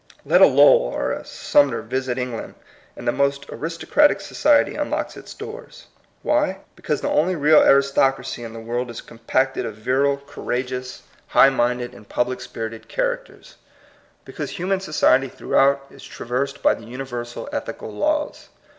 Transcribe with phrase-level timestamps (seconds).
[0.25, 2.55] Let a Low ell or a Sumner visit England,
[2.97, 5.85] and the most aristocratic society unlocks its doors.
[6.23, 6.57] Why?
[6.75, 11.03] Because the only real aristocracy in the world is compacted of virile, courageous.
[11.27, 13.57] 54 TUB COMING PEOPLEr high minded, and public spirited characters.
[14.25, 18.49] Because human society throughout is trav ersed by the universal ethical laws.